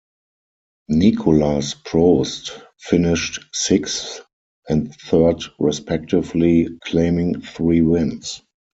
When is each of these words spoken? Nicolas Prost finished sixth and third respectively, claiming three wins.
Nicolas 0.89 1.75
Prost 1.75 2.59
finished 2.79 3.39
sixth 3.53 4.21
and 4.67 4.95
third 4.95 5.43
respectively, 5.59 6.69
claiming 6.85 7.39
three 7.41 7.81
wins. 7.81 8.41